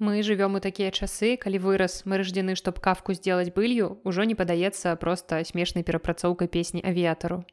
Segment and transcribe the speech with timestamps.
[0.00, 4.34] Мы живем у такія часы, калі вырас мы рождены, чтоб кавку сделать былью, ужо не
[4.34, 7.44] падаецца проста смешнай перапрацоўкай песні авіятару.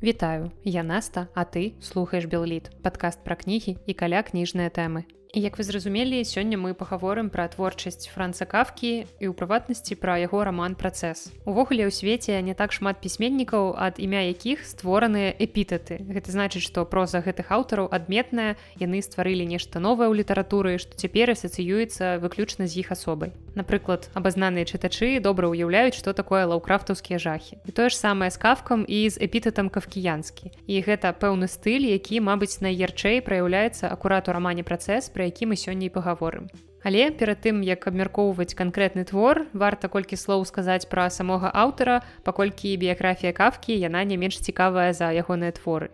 [0.00, 5.04] Вітаю, я Наста, а ты слухаеш Белліт, падкаст пра кнігі і каля кніжныя тэмы.
[5.32, 10.42] Як вы зразумелі, сёння мы пагаворым пра творчасць франца кавкі і ў прыватнасці пра яго
[10.42, 11.30] раман працэс.
[11.46, 16.02] Увогуле ў свеце не так шмат пісьменнікаў, ад імя якіх створаныя эпітэты.
[16.02, 21.30] Гэта значыць, што проза гэтых аўтараў адметная, яны стварылі нешта новае ў літаратуры, што цяпер
[21.30, 23.30] асацыюецца выключна з іх асобай.
[23.54, 27.62] Напрыклад, абазнаныя чытачы добра ўяўляюць, што такое лаўкрафтаўскія жахі.
[27.62, 30.50] І тое ж самае з кавкам і з эпітэтам кавкіянскі.
[30.66, 35.56] І гэта пэўны стыль, які, мабыць, найярчэй праяўляецца акурат у рамане працэс пра які мы
[35.60, 36.48] сёння і пагаворым.
[36.80, 42.72] Але перад тым як абмяркоўваць канкрэтны твор варта колькі слоў сказаць пра самога аўтара паколькі
[42.80, 45.92] біяграфія кавкі яна не менш цікавая за ягоныя творы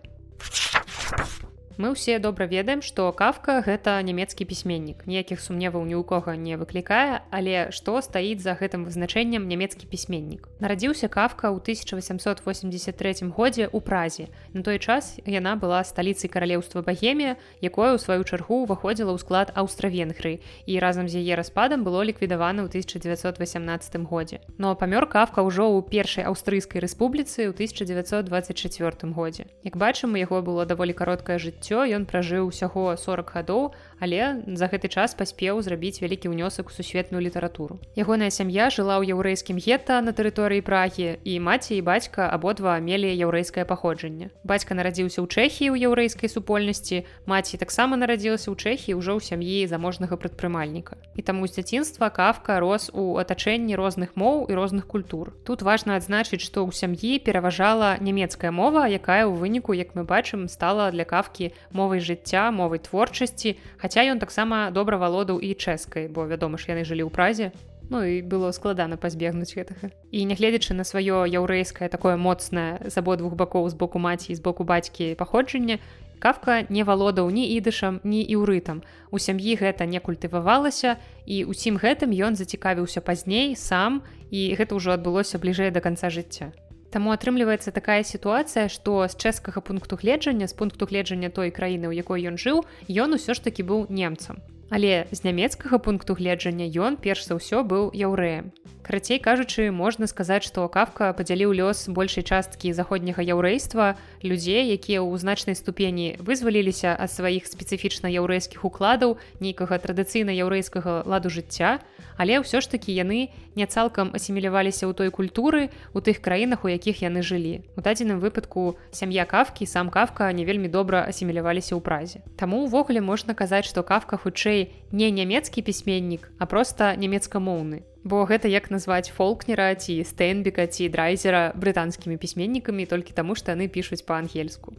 [1.78, 5.04] мы ўсе добра ведаем што кавка гэта нямецкі пісьменнік.
[5.04, 10.48] Ніякіх сумневаў ні ў кого не выклікае але што стаіць за гэтым вызначэннем нямецкі пісьменнік?
[10.64, 14.32] Нарадзіўся кавка ў 1883 годзе у празе.
[14.56, 19.52] На той час яна была сталіцай каралеўства багемія якое ў сваю чаргу уваходзіла ў склад
[19.52, 24.40] аўстра-венгры і разам з яе распадам было ліквідавана ў 1918 годзе.
[24.56, 29.44] Но памёр кавка ўжо ў першай аўстрыйскай рэспубліцы ў 1924 годзе.
[29.60, 34.42] Як бачым у яго было даволі кароткае жыццё жыццё ён пражыў усяго 40 гадоў але
[34.46, 37.80] за гэты час паспеў зрабіць вялікі ўнёсак у сусветную літаратуру.
[37.96, 43.08] Ягоная сям'я жыла ў яўрэйскім гета на тэрыторыі прагі і маці і бацька абодва мелі
[43.08, 44.30] яўрэйскае паходжанне.
[44.44, 49.64] Бацька нарадзіўся ў чэхіі ў яўрэйскай супольнасці маці таксама нарадзілася ў чэхі ўжо ў сям'і
[49.66, 51.00] заможнага прадпрымальніка.
[51.16, 55.32] І таму з дзяцінства кавка рос у атачэнні розных моў і розных культур.
[55.44, 60.48] Тут важна адзначыць што ў сям'і пераважала нямецкая мова якая ў выніку як мы бачым
[60.52, 63.56] стала для кавкі мовай жыцця мовай творчасці.
[63.78, 67.52] Хаця ён таксама добра валодаў і чэшскай бо вядома ж яны жылі ў празе.
[67.90, 69.94] Ну і было складана пазбегнуць гэтага.
[70.10, 74.64] І нягледзячы на сваё яўрэйскае такое моцнае з абодвух бакоў з боку маці з боку
[74.64, 75.78] бацькі паходжання
[76.18, 78.82] кавка не валодаў ні ідышам ні іўрытам.
[79.14, 84.98] У сям'і гэта не культывавалася і усім гэтым ён зацікавіўся пазней сам і гэта ўжо
[84.98, 86.50] адбылося бліжэй да канца жыцця
[86.90, 91.94] Таму атрымліваецца такая сітуацыя, што з чэшскага пункту гледжання з пункту гледжання той краіны, у
[91.94, 94.38] якой ён жыў, ён усё ж такі быў немцам.
[94.70, 98.54] Але з нямецкага пункту гледжання ён перш за ўсё быў яўрэем.
[98.86, 105.10] Карацей кажучы, можна сказаць, што кавка падзяліў лёс большай часткі заходняга яўрэйства людзей, якія ў
[105.18, 111.82] значнай ступені вызваліліся ад сваіх спецыфічна яўрэйскіх укладаў нейкага традыцыйна яўрэйскага ладу жыцця,
[112.14, 116.70] але ўсё ж такі яны не цалкам асіміляваліся ў той культуры у тых краінах, у
[116.70, 117.66] якіх яны жылі.
[117.74, 122.22] У дадзеным выпадку сям'я кавкі, сам кавка не вельмі добра асіміляваліся ў празе.
[122.38, 127.82] Таму ўвогуле можна казаць, што хутчэй хутчэй не нямецкі пісьменнік, а проста нямецкамоўны.
[128.06, 133.66] Бо гэта як назваць фолкнера ці стэнбіка ці драйзера брытанскімі пісьменнікамі толькі таму, што яны
[133.66, 134.78] пішуць па-ангельску.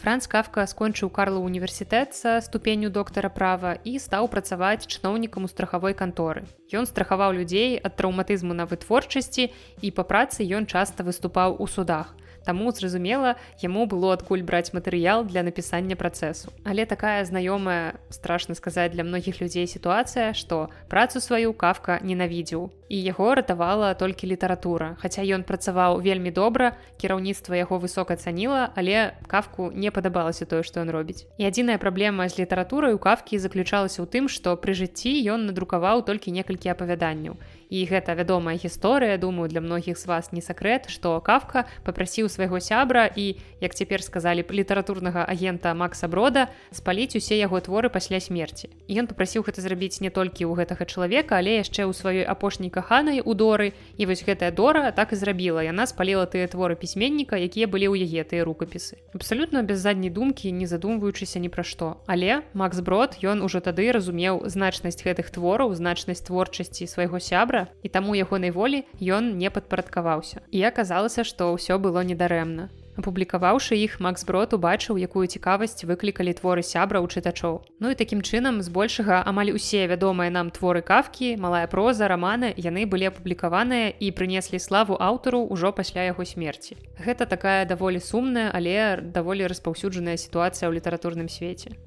[0.00, 5.92] Франц Кафка скончыў Карлу універсітэт са ступенню доктара права і стаў працаваць чыноўнікам у страхавой
[5.92, 6.48] канторы.
[6.72, 9.52] Ён страхаваў людзей ад траўматызму на вытворчасці
[9.84, 12.16] і па працы ён часта выступаў у судах.
[12.48, 16.48] Таму зразумела, яму было адкуль браць матэрыял для напісання працэсу.
[16.64, 22.72] Але такая знаёмая страшна сказаць для многіх людзей сітуацыя, што працу сваю кавка ненавідзеў.
[22.88, 24.96] І яго ратавала толькі літаратура.
[24.96, 30.80] Хаця ён працаваў вельмі добра, кіраўніцтва яго высока цаніла, але кавку не падабалася тое, што
[30.80, 31.28] ён робіць.
[31.36, 36.00] І адзіная праблема з літаратурай у кавкі заключалася ў тым, што пры жыцці ён надрукаваў
[36.08, 37.36] толькі некалькі апавяданняў
[37.68, 42.60] і гэта вядомая гісторыя думаю для многіх з вас не сакрэт што кавка попрасіў свайго
[42.60, 48.20] сябра і як цяпер сказалі б літаратурнага агента макса брода спаліць усе яго творы пасля
[48.20, 52.70] смерти ён попрасіў гэта зрабіць не толькі ў гэтага чалавека але яшчэ ў сваёй апошняй
[52.70, 53.72] каханай у доры.
[53.96, 55.62] І вось гэтая дора так і зрабіла.
[55.64, 59.02] Яна спаліла тыя творы пісьменніка якія былі ў яе тыя рукапісы.
[59.14, 61.98] Абсалютна без задняй думкі не задумваючыся ні пра што.
[62.06, 67.74] Але макс брод ён ужо тады разумеў значнасць гэтых твораў значнасць творчасці свайго сябра доктара
[67.82, 74.02] і таму ягонай волі ён не падпарадкаваўся і аказалася што ўсё было недарэмна апублікаваўшы іх
[74.02, 77.62] макс брод убачыў якую цікавасць выклікалі творы сябра ў чытачоў.
[77.78, 82.90] Ну і такім чынам збольшага амаль усе вядомыя нам творы кавкі малая проза раманы яны
[82.90, 86.74] былі апублікаваныя і прынеслі славу аўтару ўжо пасля яго смерці.
[86.98, 91.78] Гэта такая даволі сумная але даволі распаўсюджаная сітуацыя ў літаратурным свеце.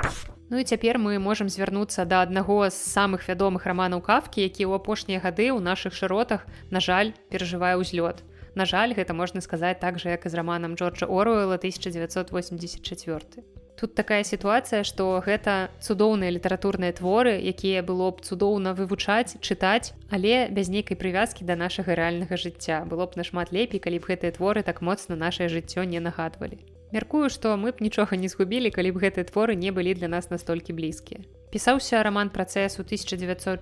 [0.00, 4.68] а Ну і цяпер мы можам звярнуцца да аднаго з самых вядомых раманаў кавкі, які
[4.68, 8.20] ў апошнія гады ў нашых шыротах, на жаль, перажывае ўзлёт.
[8.54, 13.42] На жаль, гэта можна сказаць так жа, як і з раманам Джорджа Оруэла 1984.
[13.74, 20.46] Тут такая сітуацыя, што гэта цудоўныя літаратурныя творы, якія было б цудоўна вывучаць, чытаць, але
[20.52, 22.84] без нейкай прывязкі да нашага рэальнага жыцця.
[22.84, 26.73] Было б нашмат лепей, калі б гэтыя творы так моцна нашае жыццё не нагадвалі.
[26.94, 30.30] Мяркую, што мы б нічога не згубілі, калі б гэтыя творы не былі для нас
[30.30, 31.26] настолькі блізкія.
[31.50, 33.58] Пісаўся раман працэс у 1914-15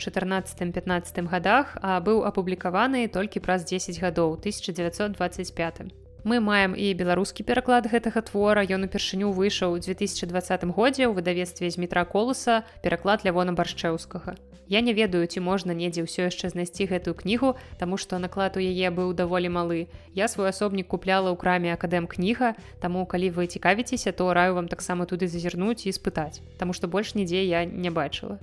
[1.33, 5.97] годах, а быў апублікаваны толькі праз 10 гадоў 1925.
[6.29, 10.29] Мы маем і беларускі пераклад гэтага твора ён упершыню выйшаў у 2020
[10.77, 14.37] годзе ў выдавецтве з метра колуса пераклад лявона баршчэўскага.
[14.69, 18.63] Я не ведаю, ці можна недзе ўсё яшчэ знайсці гэтую кнігу, таму што наклад у
[18.63, 19.91] яе быў даволі малы.
[20.15, 24.69] Я свой асобнік купляла ў краме акадэм кніга, таму калі вы цікавіцеся, то раю вам
[24.69, 28.39] таксама туды зазірнуць і спытаць, Таму што больш нідзе я не бачыла.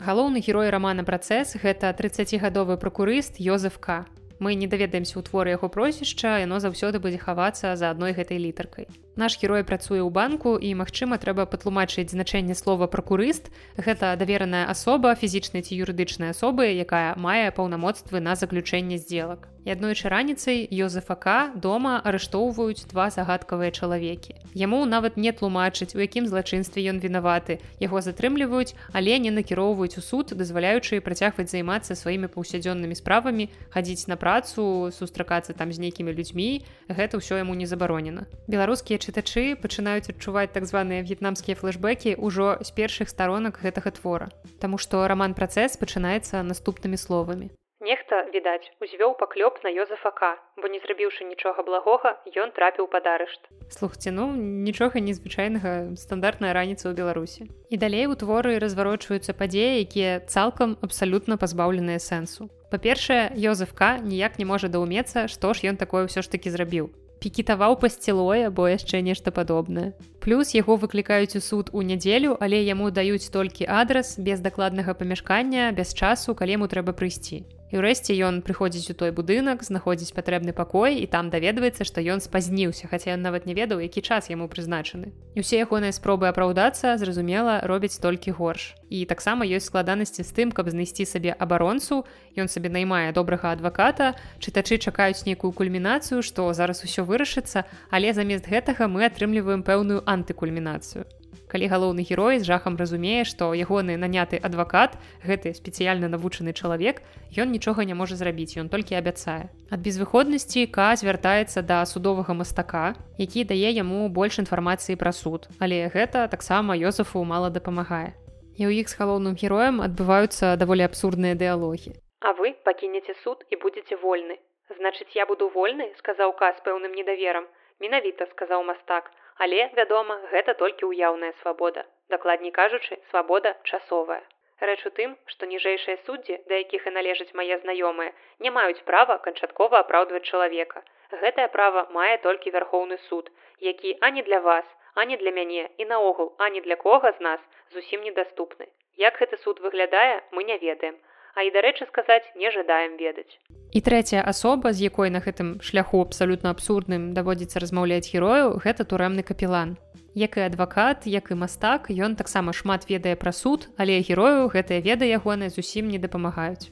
[0.00, 4.04] Галоўны герой рамана працэс гэта 30гадовы пракурыст Йозефка
[4.38, 8.90] мы не даведаемся ў творы яго прозвішча яно заўсёды будзе хавацца за адной гэтай літаркай.
[9.16, 15.14] Наш герой працуе ў банку і магчыма трэба патлумачыць значэнне слова пракурыст гэта давераная асоба
[15.14, 22.00] фізічнай ці юрыдычнай асобы якая мае паўнамоцтвы на заключэнне здзелак і аднойчы раніцай Йозефака дома
[22.04, 24.36] арыштоўваюць два загадкавыя чалавекі.
[24.54, 27.58] Яму нават не тлумачыць у якім злачынстве ён вінаваты.
[27.80, 34.20] Яго затрымліваюць але не накіроўваюць у суд дазваляючы працягваць займацца сваімі паўсядзённымі справамі хадзіць на
[34.20, 36.62] працу сустракацца там з нейкімі людзьмі.
[36.92, 38.28] Гэта ўсё яму не забаронена.
[38.46, 44.28] Беларускія чытачы пачынаюць адчуваць так званыя в'етнамскія флэшбэкі ўжо з першых сторонак гэтага твора.
[44.60, 47.48] Таму што раман працэс пачынаецца наступнымі словамі
[47.84, 53.44] Нехта відаць узвёў паклёп на Йозефака бо не зрабіўшы нічога благога ён трапіў пад арышт.
[53.68, 57.44] Слухце ну нічога незвычайнага стандартная раніца ў беларусі.
[57.68, 62.48] І далей у творы разварочваюцца падзеі якія цалкам абсалютна пазбаўленыя сэнсу.
[62.72, 66.88] Па-першае Йозефка ніяк не можа даўмецца што ж ён такое ўсё ж такі зрабіў.
[67.20, 69.92] Пікетаваў пасцілое або яшчэ нешта падобнае.
[70.24, 75.68] Плюс яго выклікаюць у суд у нядзелю, але яму даюць толькі адрас без дакладнага памяшкання
[75.76, 77.44] без часу, калі яму трэба прыйсці
[77.74, 82.22] і ўрэшце ён прыходзіць у той будынак знаходзіць патрэбны пакой і там даведваецца што ён
[82.22, 86.94] спазніўся хаця ён нават не ведаў які час яму прызначаны і усе ягоныя спробы апраўдацца
[87.02, 88.78] зразумела робяць толькі горш.
[88.94, 92.06] І таксама ёсць складанасці з тым каб знайсці сабе абаронцу
[92.38, 98.46] ён сабе наймае добрага адваката чытачы чакаюць нейкую кульмінацыю што зараз усё вырашыцца але замест
[98.46, 101.10] гэтага мы атрымліваем пэўную антыкульмінацыю
[101.48, 107.02] калі галоўны герой з жахам разумее што ягоны наняты адвакат гэты спецыяльна навучаны чалавек
[107.36, 109.50] ён нічога не можа зрабіць ён толькі абяцае.
[109.70, 115.48] Ад безвыходнасці к звяртаецца да судовага мастака які дае яму больш інфармацыі пра суд.
[115.60, 118.14] Але гэта таксама Йозафу мала дапамагае.
[118.54, 123.56] І ў іх з галоўным героем адбываюцца даволі абсурдныя дыалогі А вы пакінеце суд і
[123.60, 124.38] будетеце вольны.
[124.78, 127.44] Значыць я буду вольны сказаў каз пэўным недаверам.
[127.84, 129.10] Менавіта сказаў мастак
[129.42, 131.84] Але, вядома, гэта толькі ўяўная свабода.
[132.08, 134.22] Дакладней кажучы, свабода часовая.
[134.60, 139.18] Рэч у тым, што ніжэйшыя суддзі, да якіх і належаць мае знаёмыя, не маюць права
[139.26, 140.84] канчаткова апраўдваць чалавека.
[141.24, 144.64] Гэтае права мае толькі вярхоўны суд, які ані для вас,
[144.94, 147.40] ані для мяне і наогул ані для кога з нас
[147.74, 148.70] зусім недаступны.
[148.96, 150.96] Як гэты суд выглядае, мы не ведаем,
[151.34, 153.38] а і дарэчы сказаць не жадаем ведаць.
[153.74, 159.26] І трэцяя асоба, з якой на гэтым шляху абсалютна абсурдным даводзіцца размаўляць герою, гэта турэмны
[159.26, 159.76] капелан.
[160.14, 164.78] Як і адвакат, як і мастак, ён таксама шмат ведае пра суд, але герою гэтыя
[164.78, 166.70] веды ягоныя зусім не дапамагаюць.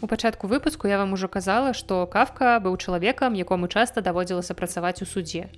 [0.00, 5.02] У пачатку выпуску я вам ужо казала, што кафка быў чалавекам, якому часта даводзілася працаваць
[5.02, 5.50] у судзе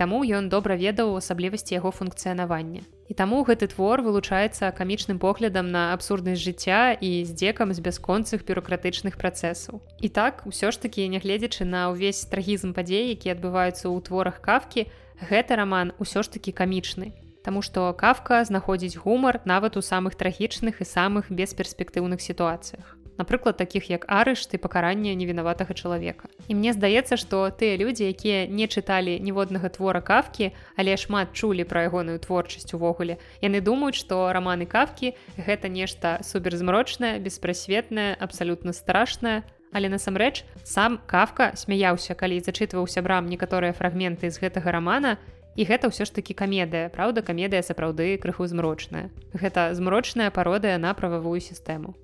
[0.00, 2.88] таму ён добра ведаў асаблівасці яго функцыянавання.
[3.10, 9.20] І таму гэты твор вылучаецца камічным поглядам на абсурднасць жыцця і здзекам з бясконцых бюрократычных
[9.20, 9.84] працэсаў.
[10.00, 14.88] І так усё ж такі нягледзячы на ўвесь трагізм падзей, які адбываюцца ў творах кафкі,
[15.20, 17.12] гэты раман усё ж такі камічны.
[17.44, 23.92] Таму што кафка знаходзіць гумар нават у самых трагічных і самых бесперспектыўных сітуацыях напрыклад таких
[23.92, 29.20] як арышт і пакаранне невінаватага чалавека і мне здаецца што тыя людзі якія не чыталі
[29.20, 30.50] ніводнага твора кафкі
[30.80, 37.18] але шмат чулі пра ягоную творчасць увогуле яны думаюць што раманы кафкі гэта нешта суперзмрочнае
[37.18, 39.42] беспрасветнае абсалютна страшнае.
[39.72, 45.14] Але насамрэч сам кафка смяяўся калі зачытваў сябрам некаторыя фрагменты з гэтага рамана
[45.54, 46.90] і гэта ўсё ж такі камедыя.
[46.90, 49.14] Праўда камедыя сапраўды крыху змрочная.
[49.30, 51.94] Гэта змрочная пародыя на прававую сістэму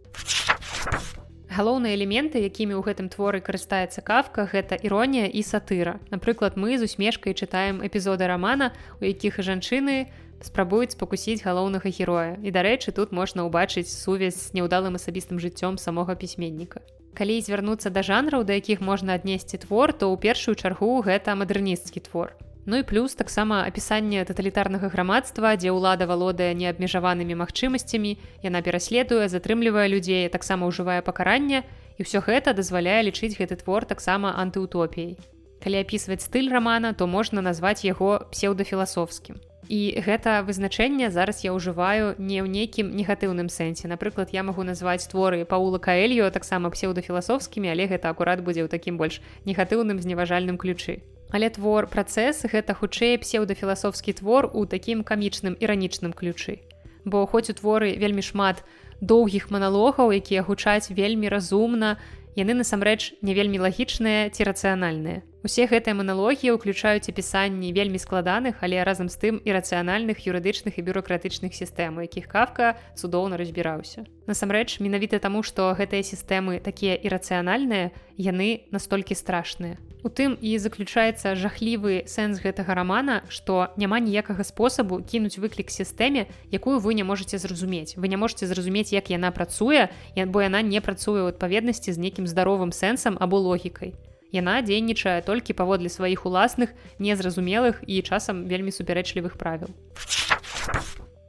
[1.56, 5.96] галоўныя элементы якімі ў гэтым творы карыстаецца кафка гэта іронія і сатыра.
[6.12, 10.12] Напрыклад мы з усмешкай чытаем эпізоды рамана у якіх жанчыны
[10.44, 12.36] спрабуюць спакусіць галоўнага героя.
[12.44, 16.84] І дарэчы тут можна ўбачыць сувязь з няўдалым асабістым жыццём самога пісьменніка.
[17.16, 22.04] Калі звярнуцца да жанраў да якіх можна аднесці твор то ў першую чаргу гэта мадэрнісцкі
[22.04, 22.36] твор
[22.66, 29.86] Ну і плюс таксама апісанне таталітарнага грамадства дзе ўлада валодае неабмежаванымі магчымасцямі яна пераследуе затрымлівае
[29.86, 31.62] людзей таксама ўжывае пакаранне
[31.94, 35.14] і ўсё гэта дазваляе лічыць гэты твор таксама антыутопіяй
[35.62, 42.14] калі апісваць стыль рамана то можна назваць яго псеўдафіласофскім І гэта вызначэнне зараз я ўжываю
[42.18, 43.90] не ў нейкім негатыўным сэнсе.
[43.90, 48.94] Напрыклад, я магу назваць творы Паула Каэльо таксама псеўдафіласофскімі, але гэта акурат будзе ў такім
[48.94, 51.02] больш негатыўным зневажальным ключы.
[51.30, 56.62] Але твор працэс гэта хутчэй псеўдафіласофскі твор у такім камічным іранічным ключы.
[57.04, 58.62] Бо хоць у творы вельмі шмат
[59.00, 61.98] доўгіх маналогаў, якія гучаць вельмі разумна,
[62.36, 65.22] яны насамрэч не вельмі лагічныя ці рацыянальныя.
[65.44, 70.84] Усе гэтыя маналогіі ўключаюць апісанні вельмі складаных, але разам з тым і рацыянальных юрыдычных і
[70.86, 74.08] бюрократычных сістэм, у якіх кавка цудоўна разбіраўся.
[74.26, 79.76] Насамрэч менавіта таму, што гэтыя сістэмы такія ірацыянальныя, яны настолькі страшныя.
[80.02, 86.26] У тым і заключаецца жахлівы сэнс гэтага рамана, што няма ніякага спосабу кінуць выклік сістэме,
[86.50, 87.94] якую вы не можете зразумець.
[88.00, 92.26] Вы не можете зразумець, як яна працуе, бо яна не працуе ў адпаведнасці з нейкім
[92.26, 93.98] здаровым сэнсам або логікай.
[94.32, 99.70] Яна дзейнічае толькі паводле сваіх уласных, незразумелых і часам вельмі супярэчлівых правіл.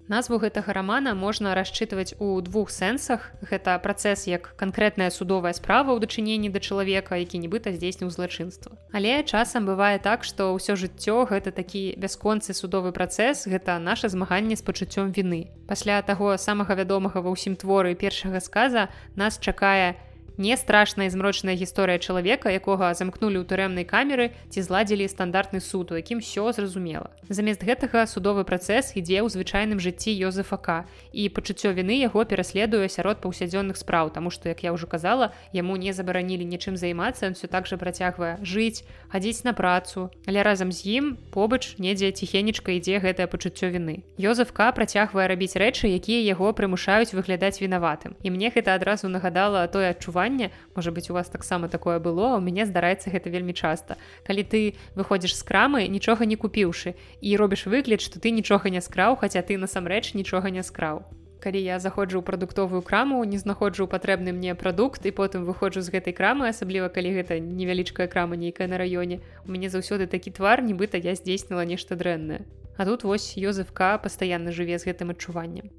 [0.07, 3.35] Назву гэтага рамана можна расчытваць у двух сэнсах.
[3.43, 8.79] Гэта працэс як канкрэтная судовая справа ў дачыненні да чалавека, які нібыта здзейсніў злачынства.
[8.95, 14.55] Але часам бывае так, што ўсё жыццё гэта такі бясконцы судовы працэс, гэта наше змаганне
[14.55, 15.51] з пачуццём віны.
[15.67, 18.87] Пасля таго самага вядомага ва ўсім творы першага сказа
[19.19, 19.99] нас чакае
[20.37, 25.97] не страшная змрочная гісторыя чалавека якога замкнулі ў турэмнай камеры ці зладзілі стандартны суд у
[25.97, 27.09] якім все зразумела.
[27.29, 33.19] Замест гэтага судовы працэс ідзе ў звычайным жыцці Йозефака і пачуццё віны яго пераследуе сярод
[33.19, 37.49] паўсядзённых спраў тому что як я ўжо казала яму не забаранілі нічым займацца ён все
[37.49, 40.13] так же працягвае жыць хадзіць на працу.
[40.29, 44.05] Але разам з ім побач недзе ціхенечка ідзе гэтае пачуццё віны.
[44.21, 48.13] Йозефка працягвае рабіць рэчы якія яго прымушаюць выглядаць вінаватым.
[48.21, 52.37] І мне гэта адразу нагадала тое адчуванне адчуванне можа быть у вас таксама такое было
[52.37, 53.97] у мяне здараецца гэта вельмі часта.
[54.25, 58.81] Калі ты выходзіш з крамы нічога не купіўшы і робіш выгляд што ты нічога не
[58.81, 61.03] скраў хаця ты насамрэч нічога не скраў.
[61.39, 65.93] Калі я заходжу ў прадуктовую краму не знаходжу патрэбны мне прадукт і потым выходжу з
[65.93, 70.61] гэтай крамы асабліва калі гэта невялічкая крама нейкая на раёне у мяне заўсёды такі твар
[70.61, 72.41] нібыта я здзейсніла нешта дрэннае.
[72.77, 75.69] А тут вось Йозефка пастаянна жыве з гэтым адчуваннем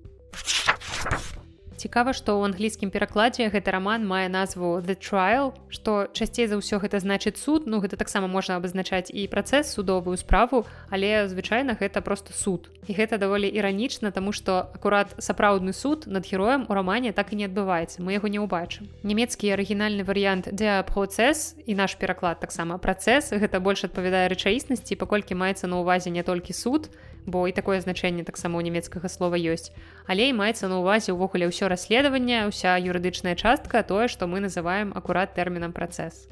[1.78, 6.82] цікава што ў англійскім перакладзе гэты раман мае назву the trial што часцей за ўсё
[6.82, 12.02] гэта значыць суд ну гэта таксама можна абазначаць і працэс судовую справу але звычайна гэта
[12.02, 12.70] просто суд.
[12.88, 17.36] І гэта даволі іранічна тому что акурат сапраўдны суд над героем у рамане так і
[17.36, 18.02] не адбываецца.
[18.02, 18.88] Мы яго не ўбачым.
[19.02, 25.38] Нямецкі арыгінальны варыянт для процесс і наш пераклад таксама працэс гэта больш адпавядае рэчаіснасці паколькі
[25.38, 26.90] маецца на ўвазе не толькі суд
[27.28, 29.68] бо і такое значэнне таксама у нямецкага слова ёсць.
[30.08, 34.96] Але і маецца на ўвазе ўвогуле ўсё расследаванне ўся юрыдычная частка тое што мы называем
[34.96, 36.24] акурат тэрмінам працэс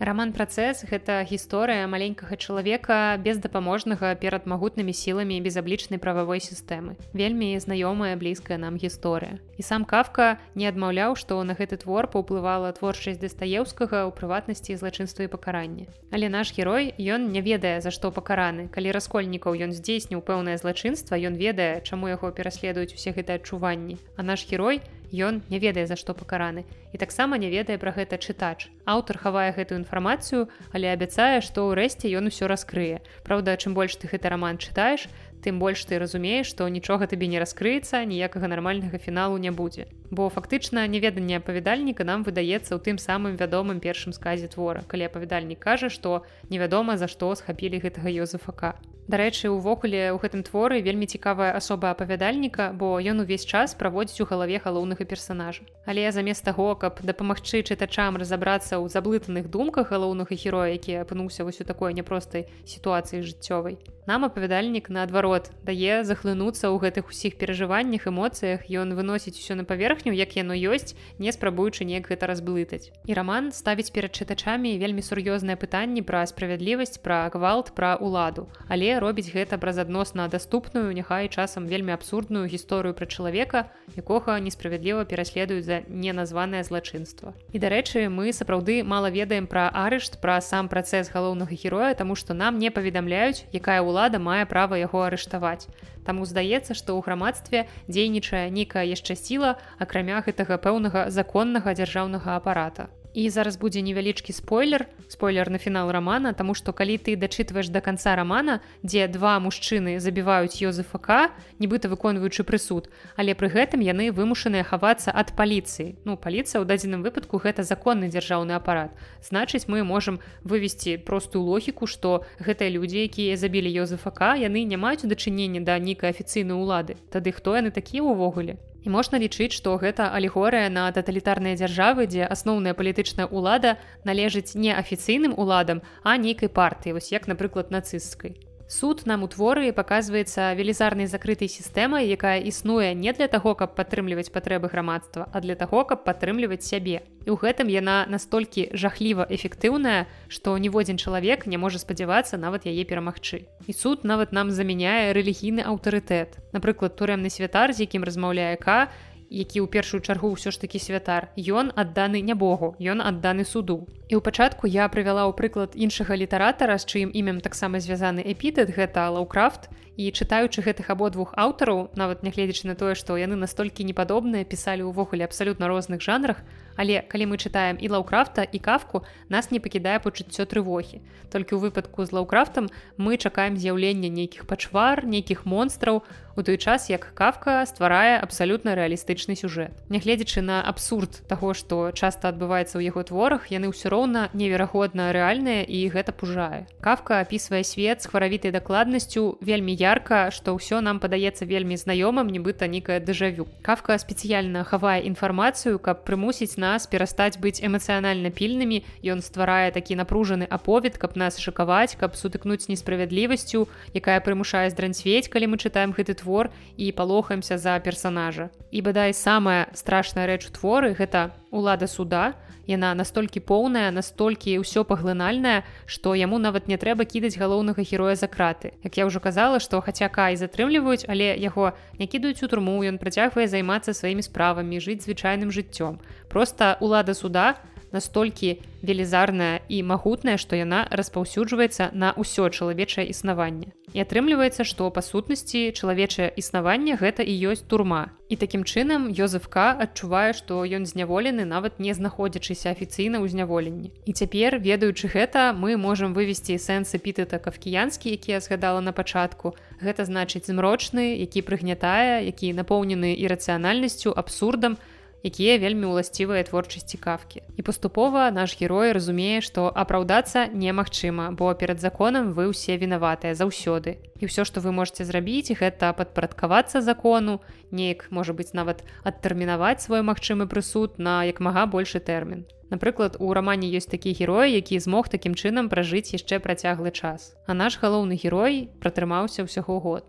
[0.00, 8.16] роман працэс гэта гісторыя маленькага чалавека бездапаможнага перад магутнымі сіламі безаблічнай прававой сістэмы вельмі знаёмая
[8.16, 14.08] блізкая нам гісторыя і сам кавка не адмаўляў што на гэты твор паўплывала творчасць дастаеўскага
[14.08, 18.96] ў прыватнасці злачынства і пакаранне але наш герой ён не ведае за што пакараны калі
[18.96, 23.98] раскольнікаў ён здзейсніў пэўнае злачынства ён ведае чаму яго пераследуюць усе гэтыя адчуванні.
[24.16, 24.80] А наш герой
[25.12, 26.64] ён не ведае за што пакараны.
[26.92, 28.70] І таксама не ведае пра гэта чытач.
[28.86, 33.02] Аўтар хавае гэтую інфармацыю але абяцае што ўрэшце ён усё раскрые.
[33.26, 35.08] Праўда чым больш ты гэты раман чытаеш
[35.40, 39.88] тым больш ты разумееш што нічога табе не раскрыецца ніякага нармальнага фіналу не будзе.
[40.10, 45.58] Бо фактычна неведанне апавядальніка нам выдаецца ў тым самым вядомым першым сказе твора калі апавядальнік
[45.58, 48.76] кажа што невядома за што схапілі гэтага Йозефака
[49.10, 54.26] Дарэчы, увогуле ў гэтым творы вельмі цікавая асоба апавядальніка, бо ён увесь час праводзіць у
[54.30, 55.66] галаве галоўнага персонажа.
[55.82, 61.58] Але замест таго, каб дапамагчы чытачам разабрацца ў заблытаных думках галоўнага героя, які апынуўся вось
[61.58, 63.82] у такой няпростай сітуацыі жыццёвай.
[64.10, 68.66] Нам апавядальнік наадварот дае захлынуцца ў гэтых усіх перажываннях эмоцыях.
[68.66, 73.54] Ён выносіць усё на паверхню як яно ёсць не спрабуючы неяк гэта разблытаць і раман
[73.54, 79.62] ставіць перад чытачамі вельмі сур'ёзныя пытанні пра справядлівасць пра гвалт пра уладу але робіць гэта
[79.62, 86.66] праз адносна даступную няхай часам вельмі абсурдную гісторыю пра чалавека якога несправядліва пераследуюць за неназванае
[86.66, 87.30] злачынства.
[87.54, 92.34] І дарэчы мы сапраўды мала ведаем пра арышт пра сам працэс галоўнага героя тому што
[92.34, 95.68] нам не паведамляюць якая ўлада ўлада мае права яго арыштаваць.
[96.08, 102.88] Таму здаецца, што ў грамадстве дзейнічае нейкая яшчэ сіла, акрамя гэтага пэўнага законнага дзяржаўнага апарата
[103.14, 107.80] і зараз будзе невялічкі спойлер спойлер на фінал романа тому что калі ты дачытваеш до
[107.80, 114.62] конца романа дзе два мужчыны забіваюць ёзефака нібыта выконваючы прысуд але пры гэтым яны вымушаныя
[114.62, 115.98] хавацца ад паліцыі.
[116.04, 118.94] Ну паліцыя ў дадзеным выпадку гэта законны дзяржаўны апарат.
[119.22, 125.02] Значыць мы можемм вывесці простую логіку что гэтыя людзі якія забілі ёзефака яны не маюць
[125.02, 126.96] дачынення да нейкай афіцыйнай улады.
[127.10, 132.24] Тады хто яны такія ўвогуле І можна лічыць, што гэта алегорыя на таталітарныя дзяржавы, дзе
[132.24, 133.76] асноўная палітычная ўлада
[134.08, 138.40] належыць не афіцыйным уладам, а нейкай партыі, вось як, напрыклад, нацысцкай.
[138.70, 144.30] Суд нам у творы паказваецца велізарнай закрытай сістэмай, якая існуе не для таго, каб падтрымліваць
[144.30, 147.02] патрэбы грамадства, а для таго, каб падтрымліваць сябе.
[147.26, 152.84] І ў гэтым яна настолькі жахліва эфектыўная, што ніводзін чалавек не можа спадзявацца нават яе
[152.88, 153.44] перамагчы.
[153.68, 156.40] І суд нават нам замяняе рэлігійны аўтарытэт.
[156.56, 158.88] Напрыклад, турэмны святар, з якім размаўляе К,
[159.30, 163.86] які ў першую чаргу ўсё ж такі святар ён адданы не богу ён адданы суду
[164.10, 168.74] і ў пачатку я прывяла ў прыклад іншага літаратара з чыім імем таксама звязаны эпітэт
[168.74, 174.42] гэта лаўкрафт і чытаючы гэтых абодвух аўтараў нават нягледзячы на тое што яны настолькі непадобныя
[174.42, 176.42] пісалі ўвогуле абсалютна розных жанрах
[176.80, 181.04] але калі мы чытаем і лаўкрафта і кафку нас не пакідае пачуццё трывогі.
[181.28, 186.00] Толькі ў выпадку з лаўкрафтам мы чакаем з'яўлення нейкіх пачвар нейкіх монстраў
[186.40, 189.76] у той час як кафка стварае абсалютна рэалістычны сюжэт.
[189.92, 195.68] Нягледзячы на абсурд таго што часта адбываецца ў яго творах яны ўсё роўна неверагодна рэальныя
[195.68, 196.64] і гэта пужае.
[196.80, 202.64] Кафка апісвае свет з хваравітай дакладнасцю вельмі ярка што ўсё нам падаецца вельмі знаёмым нібыта
[202.72, 203.44] нейкая дэжавю.
[203.60, 208.80] Кафка спецыяльна хавае інфармацыю каб прымусіць нас перастаць быць эмацыянальна пільнымі.
[209.04, 215.52] Ён стварае такі напружаны аповед каб нас шакаваць каб сутыкнуць несправядлівасцю якая прымушае здранцвець калі
[215.52, 220.54] мы чытаем гэты твор твор і палохаемся за персонажа і бадай самая страшная рэч у
[220.54, 222.38] творы гэта лада суда.
[222.70, 228.30] Яна настолькі поўная настолькі ўсё паглынальная што яму нават не трэба кідаць галоўнага героя за
[228.30, 228.78] краты.
[228.86, 233.02] Як я ўжо казала што хаця кай затрымліваюць але яго не кідаюць у турму ён
[233.02, 235.98] працягвае займацца сваімі справамі жыць звычайным жыццём.
[236.30, 237.58] Просто лада суда
[237.92, 243.72] настолькі велізарная і магутная што яна распаўсюджваецца на ўсё чалавечае існаванне.
[243.92, 248.14] І атрымліваецца што па сутнасці чалавечае існаванне гэта і ёсць турма.
[248.30, 253.90] І такім чынам Йозефка адчувае што ён зняволены нават не знаходзячыся афіцыйна ў зняволенні.
[254.06, 259.58] І цяпер ведаючы гэта мы можемм вывесці сэнсы пітэта кафкіянскі які я згадала на пачатку.
[259.82, 264.78] Гэта значыць змрочны які прыгнятае які напоўнены ірацыянальнасцю абсурдам
[265.22, 267.42] якія вельмі ўласцівыя творчасці кафкі.
[267.56, 273.98] І паступова наш герой разумее, што апраўдацца немагчыма, бо перад законам вы ўсе вінаватыя заўсёды.
[274.20, 280.02] І ўсё, што вы можете зрабіць, гэта падпарадкавацца закону, неяк можа быць нават адтэрмінаваць свой
[280.02, 282.46] магчымы прысуд на як мага большы тэрмін.
[282.70, 287.34] Напрыклад, у рамане ёсць такі герой, які змог такім чынам пражыць яшчэ працяглы час.
[287.50, 290.06] А наш галоўны герой пратрымаўся ўсяго год.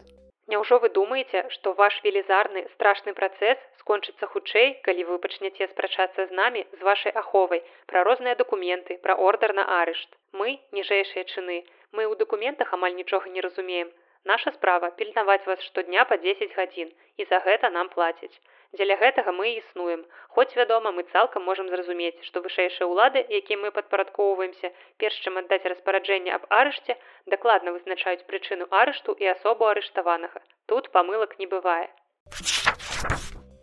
[0.51, 6.37] Няўжо вы думаеце, што ваш велізарны страшны працэс скончыцца хутчэй, калі вы пачняце спрачацца з
[6.39, 10.09] намі з вашай аховай пра розныя дакументы, пра ордар на арышт.
[10.31, 11.57] Мы ніжэйшыя чыны.
[11.91, 13.91] Мы ў дакументах амаль нічога не разумеем.
[14.23, 18.35] Наша справа пільнаваць вас штодня па 10 гадзін і за гэта нам плацяць.
[18.77, 20.05] Дзеля гэтага мы існуем.
[20.35, 24.71] Хоць вядома, мы цалкам можам зразумець, што вышэйшыя ўлады, якім мы падпарадкоўваемся,
[25.03, 26.95] перш чым аддаць распараджэнне аб арышце,
[27.35, 30.45] дакладна вызначаюць прычыну арышту і асобу арыштаванага.
[30.71, 31.87] Тут памылак не бывае.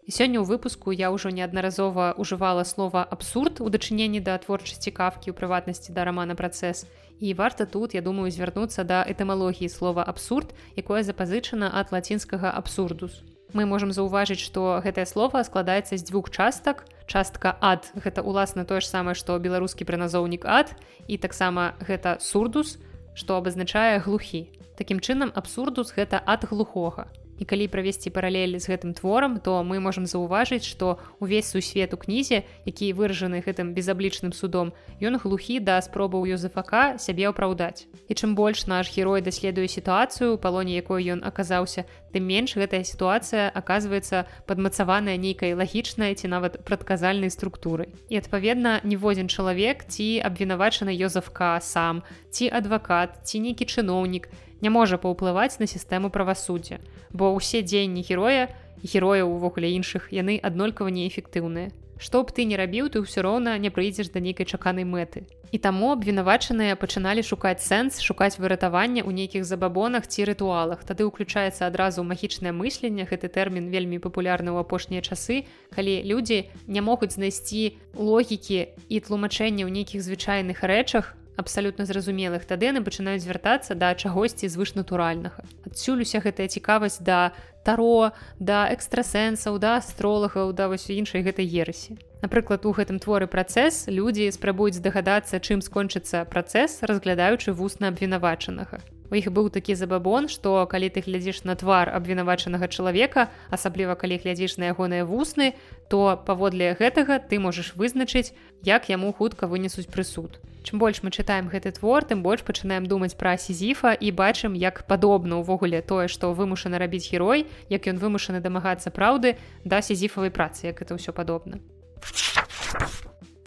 [0.09, 5.29] І сёння ў выпуску я ўжо неаднаразова ўжывала слова абсурд у дачыненні да творчасці кафкі
[5.29, 6.89] ў прыватнасці да рамана працэс.
[7.21, 13.21] І варта тут, я думаю, звярнуцца да этымалогіі слова абсурд, якое запазычана ад лацінскага абсурдус.
[13.53, 16.89] Мы можам заўважыць, што гэтае слово складаецца з дзвюх частак.
[17.05, 20.73] Частка ад гэта ўласна тое ж самае, што беларускі прыназоўнік ад
[21.05, 22.81] і таксама гэта сурдус,
[23.13, 24.49] што абазначае глухі.
[24.81, 27.13] Такім чынам абсурдус гэта ад глухога.
[27.39, 31.99] І калі правесці паралелі з гэтым творам, то мы можам заўважыць, што увесь сусвет у
[31.99, 37.87] кнізе, які выражаны гэтым безаблічным судом, ён глухі да спробаў Йозефака сябе апраўдаць.
[38.11, 43.51] І чым больш наш герой даследуе сітуацыю, палоне якой ён аказаўся, тым менш гэтая сітуацыя
[43.55, 47.95] аказваецца падмацаваная нейкай лагічнай ці нават прадказальнай структурай.
[48.11, 54.27] І адпаведна, ніводзін чалавек ці абвінавачаны Йозефка сам, ці адвакат, ці нейкі чыноўнік,
[54.61, 56.79] не можа паўплываць на сістэму правасуддзя,
[57.11, 58.49] бо ўсе дзеянні героя
[58.83, 61.75] героя ўвогуле іншых яны аднолькава неэфектыўныя.
[61.99, 65.59] што б ты не рабіў ты ўсё роўна не прыйдзеш да нейкай чаканай мэты і
[65.59, 72.07] таму абвінавачаныя пачыналі шукаць сэнс шукаць выратавання ў нейкіх забабонах ці рытуалах тады ўключаецца адразу
[72.07, 78.71] магічнае мысленне гэты тэрмін вельмі папулярны ў апошнія часы калі людзі не могуць знайсці логікі
[78.87, 82.45] і тлумачэння ў нейкіх звычайных рэчах абсалютна зразумелых.
[82.45, 87.31] Тады яны пачынаюць звяртацца да чагосьці звышнатуральнага адсюль уся гэтая цікавасць да
[87.63, 88.11] таро
[88.43, 91.95] да экстрасэнсаў да астролагаў да вось іншай гэтай ерасі.
[92.19, 98.83] Напрыклад у гэтым творы працэс людзі спрабуюць здагадацца чым скончыцца працэс разглядаючы вусна абвінавачанага.
[99.09, 104.21] У іх быў такі забабон, што калі ты глядзіш на твар абвінавачанага чалавека, асабліва калі
[104.21, 105.55] глядзіш на ягоныя вусны,
[105.89, 108.37] то паводле гэтага ты можаш вызначыць,
[108.69, 110.37] як яму хутка вынесуць прысуд.
[110.69, 114.85] Чым больш мы чытаем гэты твор, тым больш пачынаем думаць пра сізіфа і бачым, як
[114.85, 120.69] падобна ўвогуле тое, што вымушаны рабіць герой, як ён вымушаны дамагацца праўды да сізіфавай працы,
[120.69, 121.65] як это ўсё падобна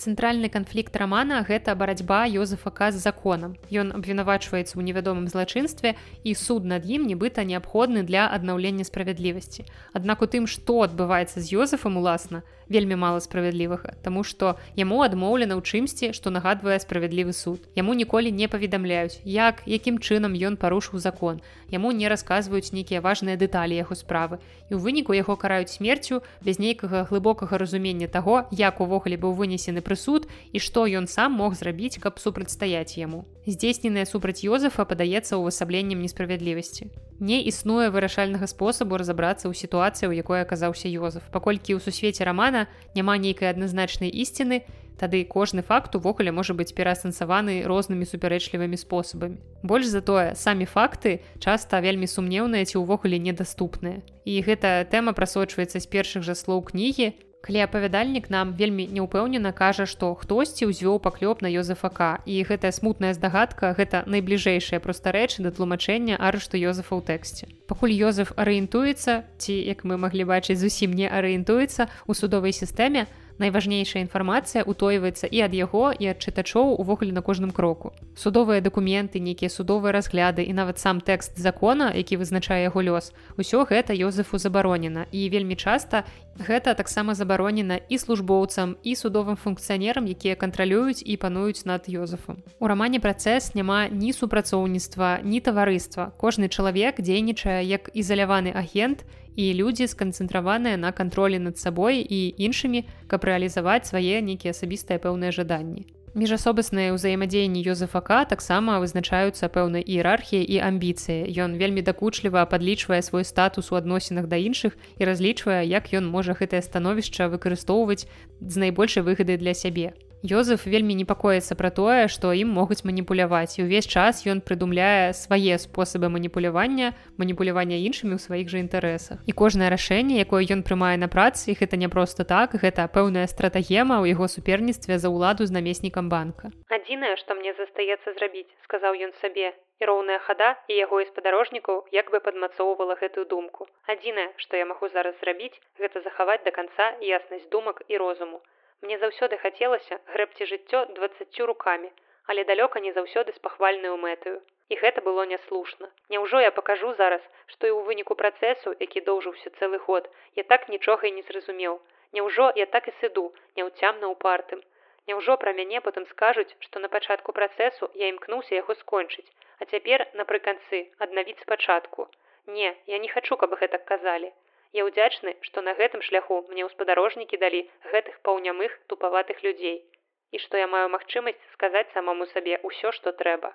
[0.01, 3.53] цэнтральны канфлікт рамана гэта барацьба Йозефака з законам.
[3.69, 5.93] Ён абвінавачваецца ў невядомым злачынстве
[6.25, 9.69] і суд над ім нібыта неабходны для аднаўлення справядлівасці.
[9.93, 15.59] Аднак у тым, што адбываецца з Йозефам уласна, вельмі мала справядлівага Таму што яму адмоўлена
[15.59, 17.67] ў чымсьці што нагадвае справядлівы суд.
[17.75, 21.43] Яму ніколі не паведамляюць як якім чынам ён парушыў закон.
[21.67, 24.39] Яму не расказваюць нейкія важныя дэталі яго справы.
[24.71, 29.83] І ў выніку яго караюць смерцю без нейкага глыбокага разумення таго як увогуле быў вынесены
[29.83, 33.25] прысуд і што ён сам мог зрабіць каб супрацьстаяць яму.
[33.45, 37.10] Здзейсненае супраць Йозефа падаецца ўвасабленнем несправядлівасці.
[37.21, 41.21] Не існуе вырашальнага спосабу разабрацца ў сітуацыі, у якой аказаўся Йозеф.
[41.29, 42.65] Паколькі ў сусвеце рамана
[42.97, 44.65] няма нейкай адназначнай ісціны,
[44.97, 49.37] тады кожны факт увогуле можа быць пераасэнсаваны рознымі супярэчлівымі спосабамі.
[49.61, 54.01] Больш за тое, самі факты часта вельмі сумнеўныя ці ўвогуле недаступныя.
[54.25, 59.85] І гэта тэма прасочваецца з першых жа слоў кнігі, калі апавядальнік нам вельмі неўпэўнена кажа
[59.89, 65.51] што хтосьці ўзвёў паклёп на Йозефака і гэтая смутная здагадка гэта найбліжэйшая проста рэчы да
[65.51, 71.09] тлумачэння арышту Йозефа ў тэксце пакуль Йозеф арыентуецца ці як мы маглі бачыць зусім не
[71.09, 73.09] арыентуецца у судовай сістэме
[73.41, 77.93] найважнейшая інфармацыя утойваецца і ад яго і ад чытачоў увогуле на кожным кроку.
[78.15, 83.11] Судовыя дакументы, нейкія судовыя разгляды і нават сам тэкст закона, які вызначае яго лёс.
[83.37, 86.05] Усё гэта Йозефу забаронена і вельмі часта
[86.41, 92.43] гэта таксама забаронена і службоўцам і судовым функцыянерам, якія кантралююць і пануюць над Йозефам.
[92.59, 96.11] У рамане працэс няма ні супрацоўніцтва, ні таварыства.
[96.17, 102.83] Кожны чалавек дзейнічае як ізаляваны агент, і людзі сканцэнтраваныя на кантролі над сабой і іншымі,
[103.07, 105.87] каб рэалізаваць свае нейкія асабістыя пэўныя жаданні.
[106.11, 111.31] Міжасобасныя ўзаемадзеянні Йозефака таксама вызначаюцца пэўнай іерархіяй і амбіцыі.
[111.39, 116.35] Ён вельмі дакучліва падлічвае свой статус у адносінах да іншых і разлічвае, як ён можа
[116.35, 118.11] гэтае становішча выкарыстоўваць
[118.43, 119.95] з найбольшай выгады для сябе.
[120.23, 125.57] Йозеф вельмі непакоіцца пра тое, што ім могуць маніпуляваць і ўвесь час ён прыдумляе свае
[125.57, 129.25] спосабы маніпулявання, маніпулявання іншымі ў сваіх жа інтарэсах.
[129.25, 133.97] І кожнае рашэнне, якое ён прымае на працы, гэта не проста так, гэта пэўная стратагема
[133.97, 136.53] ў яго суперніцтве за ўладу з намеснікам банка.
[136.69, 139.57] Адзінае, што мне застаецца зрабіць, сказаў ён сабе.
[139.81, 143.65] Роўная хада і яго і спадарожнікаў як бы падмацоўвала гэтую думку.
[143.89, 148.45] Адзінае, што я магу зараз зрабіць, гэта захаваць да канца яснасць думак і розуму.
[148.85, 151.89] Мне заўсёды хацелася грэбці жыццё дваццацю рукамі,
[152.33, 154.41] але далёка не заўсёды з пахвальную мэтаю.
[154.71, 155.89] І гэта было няслушна.
[156.13, 157.21] Няўжо я пакажу зараз,
[157.53, 160.09] што і ў выніку працэсу, які доўжыўся цэлы год,
[160.41, 161.79] я так нічога і не зразумеў.
[162.17, 163.25] Няўжо я так і сыду,
[163.59, 164.63] няўцямна упартым.
[165.11, 169.27] Няўжо пра мяне потым скажуць, што на пачатку працэсу я імкнуўся яго скончыць,
[169.59, 172.07] а цяпер напрыканцы аднавіць спачатку.
[172.47, 174.33] Не, я не хачу, каб гэтак казалі.
[174.73, 177.61] Я ўдзячны, што на гэтым шляху мне ў спадарожнікі далі
[177.93, 179.83] гэтых паўнямых тупаватых людзей
[180.31, 183.51] і што я маю магчымасць сказаць самому сабе ўсё, што трэба.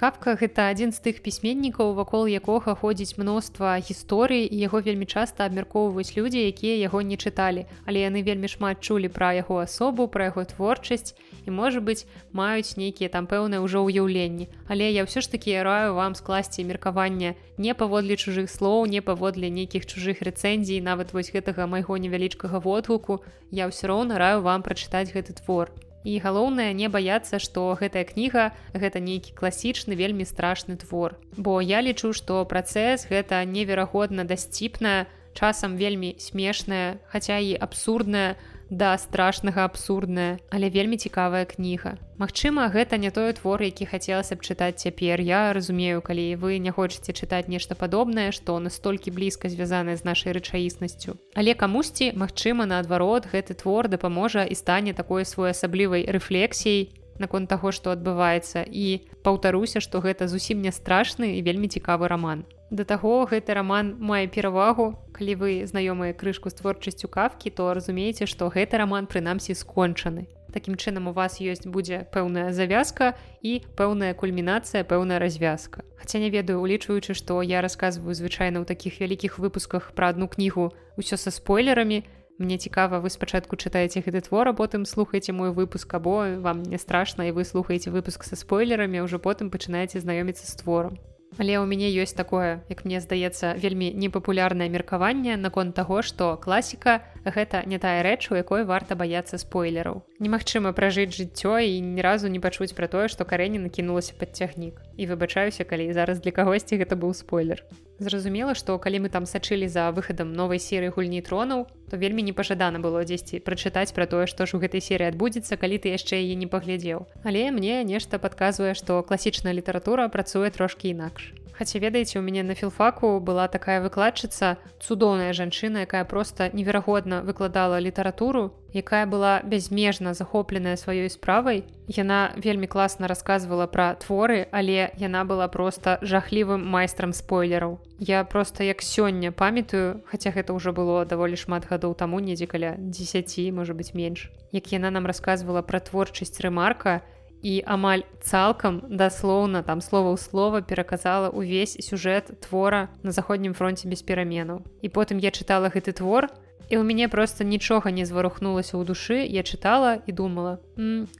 [0.00, 5.44] Капка гэта адзін з тых пісьменнікаў, вакол якога ходзіць мноства гісторый і яго вельмі часта
[5.44, 10.30] абмяркоўваюць людзі, якія яго не чыталі, але яны вельмі шмат чулі пра яго асобу, пра
[10.32, 11.12] яго творчасць
[11.44, 14.48] і можа быць маюць нейкія там пэўныя ўжо ўяўленні.
[14.72, 19.52] Але я ўсё ж такі раю вам скласці меркаванне не паводле чужых слоў, не паводле
[19.52, 23.20] нейкіх чужых рэцэнзій, нават вось гэтага майго невялічкага водгуку,
[23.52, 25.68] я ўсё роўна раю вам прачытаць гэты твор.
[26.04, 31.20] І галоўнае не баяцца, што гэтая кніга гэта нейкі класічны вельмі страшны твор.
[31.36, 38.36] Бо я лічу, што працэс гэта неверагодна дасціпная, часам вельмі смешная, хаця і абсурдная,
[38.70, 41.98] да страшнага абсурдная але вельмі цікавая кніга.
[42.18, 45.20] Магчыма гэта не той твор які хацелася б чытаць цяпер.
[45.20, 50.32] Я разумею калі вы не хочаце чытаць нешта падобнае што настолькі блізка звязанае з нашай
[50.32, 51.18] рэчаіснасцю.
[51.34, 57.90] Але камусьці магчыма наадварот гэты твор дапаможа і стане такой своеасаблівай рэфлексіяй наконт таго што
[57.90, 58.64] адбываецца.
[58.64, 63.96] І паўтаруся што гэта зусім не страшны і вельмі цікавы роман Да таго гэты роман
[63.98, 64.94] мае перавагу.
[65.10, 70.30] Калі вы знаёмыя крышку з творчасцю кавкі то разумееце што гэты роман прынамсі скончаны.
[70.54, 75.82] Такім чынам у вас ёсць будзе пэўная завязка і пэўная кульмінацыя пэўная развязка.
[75.98, 80.70] Хаця не ведаю улічваючы што я рассказываю звычайна ў такіх вялікіх выпусках пра адну кнігу
[80.94, 82.06] ўсё са спойлерамі
[82.40, 86.78] Мне цікава вы спачатку чытаеце гэты твор а потым слухаеце мой выпуск або вам не
[86.78, 90.96] страшна і вы слухаеце выпуск са спойлерамі ўжо потым пачынаеце знаёміцца з творам
[91.38, 97.00] Але ў мяне ёсць такое, як мне здаецца, вельмі непапулярнае меркаванне наконт таго, што класіка
[97.24, 100.02] гэта не тая рэч, у якой варта баяцца спойлераў.
[100.20, 104.76] Немагчыма пражыць жыццё і ні разу не пачуць пра тое, што карэнне накінулася пад цягнік.
[105.00, 107.64] І выбачаюся, калі зараз для кагосьці гэта быў спойлер.
[107.96, 112.84] Зразумела, што калі мы там сачылі за выхадам новай серыі гульні тронаў, то вельмі непажадана
[112.84, 116.36] было дзесьці прачытаць пра тое, што ж у гэтай серыі адбудзецца, калі ты яшчэ яе
[116.36, 117.08] не паглядзеў.
[117.24, 121.32] Але мне нешта падказвае, што класічная літаратура працуе трошкі інакш.
[121.60, 127.76] Хаця ведаеце, у мяне на філфаку была такая выкладчыца, цудоўная жанчына, якая проста неверагодна выкладала
[127.78, 131.68] літаратуру, якая была бязмежна захопленая сваёй справай.
[131.84, 137.76] Яна вельмі класна расказвала пра творы, але яна была проста жахлівым майстрам спойлераў.
[137.98, 142.80] Я проста як сёння памятаю, хаця гэта ўжо было даволі шмат гадоў таму недзе каля
[142.80, 144.32] 10, можа быць менш.
[144.48, 147.04] Як яна нам расказвала пра творчасць рэмарка,
[147.42, 153.88] і амаль цалкам даслоўна там слова ў слова пераказала ўвесь сюжэт твора на заходнім фронте
[153.88, 156.28] без пераменаў і потым я чытала гэты твор
[156.70, 160.60] і у мяне просто нічога не зварухнулася ў душы я чытала і думала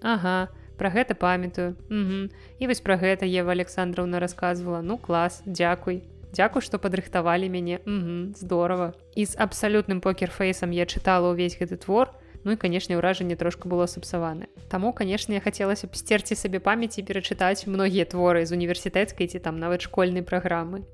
[0.03, 4.81] ага про гэта памятаю і вось пра гэта Ева александровна рассказывала.
[4.81, 7.83] Ну клас дзякуй Дякую што падрыхтавалі мяне
[8.39, 13.69] здорово і з абсалютным покерфейсам я чытала ўвесь гэты твор Ну і канешне ўражанне трошку
[13.69, 14.49] было сапсаваны.
[14.73, 19.85] Таму канешне хацелася б сцерці сабе памяці перачытаць многія творы з універсітэцкай ці там нават
[19.85, 20.89] школьнай праграмы.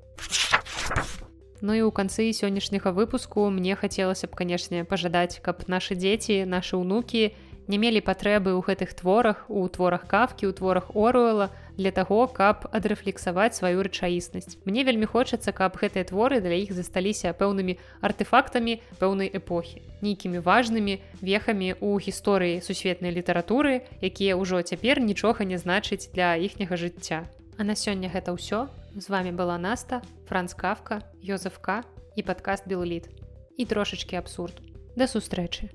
[1.61, 6.77] Ну і ў канцы сённяшняга выпуску мне хацелася б канешне пажадаць, каб нашы дзеці, нашы
[6.77, 7.31] ўнукі,
[7.67, 12.65] не мелі патрэбы ў гэтых творах у творах кавкі у творах оруэла для таго каб
[12.71, 14.57] адрэфлексаваць сваю рэчаіснасць.
[14.65, 20.99] Мне вельмі хочацца каб гэтыя творы для іх засталіся пэўнымі артефактамі пэўнай эпохі нейкімі важнымі
[21.21, 27.27] вехамі ў гісторыі сусветнай літаратуры якія ўжо цяпер нічога не значыць для іхняга жыцця.
[27.57, 28.69] А на сёння гэта ўсё.
[28.95, 31.83] З вами была наста франц кавка Йозефка
[32.15, 33.09] і падкаст белліт
[33.57, 34.61] і трошачки абсурд.
[34.95, 35.69] Да сустрэчы